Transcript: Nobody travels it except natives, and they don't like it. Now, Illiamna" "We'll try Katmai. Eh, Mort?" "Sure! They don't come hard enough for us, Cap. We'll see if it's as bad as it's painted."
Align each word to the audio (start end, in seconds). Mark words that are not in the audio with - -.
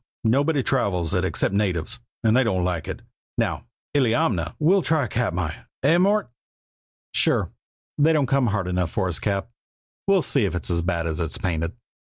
Nobody 0.23 0.63
travels 0.63 1.13
it 1.13 1.23
except 1.23 1.53
natives, 1.53 1.99
and 2.23 2.35
they 2.35 2.43
don't 2.43 2.63
like 2.65 2.87
it. 2.87 3.03
Now, 3.37 3.65
Illiamna" 3.95 4.55
"We'll 4.59 4.81
try 4.81 5.05
Katmai. 5.05 5.53
Eh, 5.83 5.99
Mort?" 5.99 6.31
"Sure! 7.13 7.51
They 7.99 8.11
don't 8.11 8.25
come 8.25 8.47
hard 8.47 8.67
enough 8.67 8.89
for 8.89 9.09
us, 9.09 9.19
Cap. 9.19 9.51
We'll 10.07 10.23
see 10.23 10.45
if 10.45 10.55
it's 10.55 10.71
as 10.71 10.81
bad 10.81 11.05
as 11.05 11.19
it's 11.19 11.37
painted." 11.37 11.73